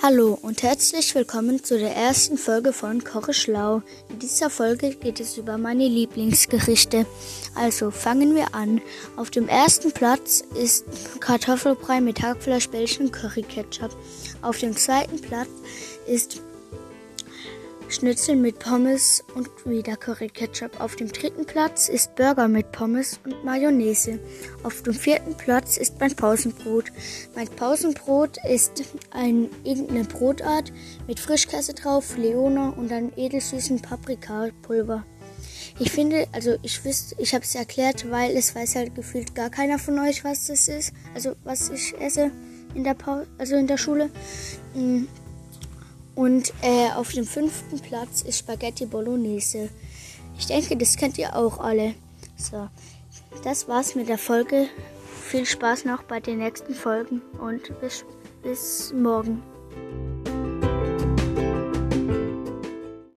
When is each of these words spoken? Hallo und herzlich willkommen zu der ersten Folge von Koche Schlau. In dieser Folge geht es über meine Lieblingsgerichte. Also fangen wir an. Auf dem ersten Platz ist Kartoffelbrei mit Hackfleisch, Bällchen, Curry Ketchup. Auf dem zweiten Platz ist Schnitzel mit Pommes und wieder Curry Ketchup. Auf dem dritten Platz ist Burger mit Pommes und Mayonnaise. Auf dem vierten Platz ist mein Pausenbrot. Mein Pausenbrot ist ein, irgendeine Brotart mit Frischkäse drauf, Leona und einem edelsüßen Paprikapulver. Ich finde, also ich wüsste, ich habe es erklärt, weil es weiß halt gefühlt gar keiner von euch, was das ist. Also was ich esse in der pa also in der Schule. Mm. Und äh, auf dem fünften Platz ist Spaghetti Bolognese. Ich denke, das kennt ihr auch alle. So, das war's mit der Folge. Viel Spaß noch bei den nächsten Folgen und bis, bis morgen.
Hallo 0.00 0.38
und 0.42 0.62
herzlich 0.62 1.12
willkommen 1.16 1.64
zu 1.64 1.76
der 1.76 1.96
ersten 1.96 2.38
Folge 2.38 2.72
von 2.72 3.02
Koche 3.02 3.34
Schlau. 3.34 3.82
In 4.08 4.20
dieser 4.20 4.48
Folge 4.48 4.94
geht 4.94 5.18
es 5.18 5.36
über 5.36 5.58
meine 5.58 5.88
Lieblingsgerichte. 5.88 7.04
Also 7.56 7.90
fangen 7.90 8.36
wir 8.36 8.54
an. 8.54 8.80
Auf 9.16 9.30
dem 9.30 9.48
ersten 9.48 9.90
Platz 9.90 10.44
ist 10.54 10.84
Kartoffelbrei 11.18 12.00
mit 12.00 12.22
Hackfleisch, 12.22 12.68
Bällchen, 12.68 13.10
Curry 13.10 13.42
Ketchup. 13.42 13.90
Auf 14.40 14.58
dem 14.58 14.76
zweiten 14.76 15.20
Platz 15.20 15.48
ist 16.06 16.42
Schnitzel 17.90 18.36
mit 18.36 18.58
Pommes 18.58 19.24
und 19.34 19.48
wieder 19.64 19.96
Curry 19.96 20.28
Ketchup. 20.28 20.78
Auf 20.78 20.96
dem 20.96 21.08
dritten 21.10 21.46
Platz 21.46 21.88
ist 21.88 22.14
Burger 22.16 22.46
mit 22.46 22.70
Pommes 22.70 23.18
und 23.24 23.44
Mayonnaise. 23.44 24.18
Auf 24.62 24.82
dem 24.82 24.92
vierten 24.92 25.34
Platz 25.34 25.78
ist 25.78 25.98
mein 25.98 26.14
Pausenbrot. 26.14 26.92
Mein 27.34 27.48
Pausenbrot 27.48 28.36
ist 28.46 28.84
ein, 29.10 29.48
irgendeine 29.64 30.04
Brotart 30.04 30.70
mit 31.06 31.18
Frischkäse 31.18 31.72
drauf, 31.72 32.18
Leona 32.18 32.70
und 32.70 32.92
einem 32.92 33.10
edelsüßen 33.16 33.80
Paprikapulver. 33.80 35.04
Ich 35.78 35.90
finde, 35.90 36.26
also 36.32 36.56
ich 36.62 36.84
wüsste, 36.84 37.16
ich 37.18 37.34
habe 37.34 37.44
es 37.44 37.54
erklärt, 37.54 38.10
weil 38.10 38.36
es 38.36 38.54
weiß 38.54 38.76
halt 38.76 38.94
gefühlt 38.94 39.34
gar 39.34 39.48
keiner 39.48 39.78
von 39.78 39.98
euch, 39.98 40.24
was 40.24 40.46
das 40.46 40.68
ist. 40.68 40.92
Also 41.14 41.36
was 41.42 41.70
ich 41.70 41.98
esse 41.98 42.32
in 42.74 42.84
der 42.84 42.94
pa 42.94 43.24
also 43.38 43.56
in 43.56 43.66
der 43.66 43.78
Schule. 43.78 44.10
Mm. 44.74 45.04
Und 46.18 46.52
äh, 46.62 46.90
auf 46.96 47.12
dem 47.12 47.24
fünften 47.24 47.78
Platz 47.78 48.22
ist 48.22 48.40
Spaghetti 48.40 48.86
Bolognese. 48.86 49.68
Ich 50.36 50.46
denke, 50.46 50.76
das 50.76 50.96
kennt 50.96 51.16
ihr 51.16 51.36
auch 51.36 51.60
alle. 51.60 51.94
So, 52.36 52.68
das 53.44 53.68
war's 53.68 53.94
mit 53.94 54.08
der 54.08 54.18
Folge. 54.18 54.66
Viel 55.28 55.46
Spaß 55.46 55.84
noch 55.84 56.02
bei 56.02 56.18
den 56.18 56.38
nächsten 56.38 56.74
Folgen 56.74 57.22
und 57.40 57.80
bis, 57.80 58.04
bis 58.42 58.92
morgen. 58.92 59.44